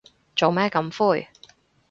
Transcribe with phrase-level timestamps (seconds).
[0.35, 1.27] 做咩咁灰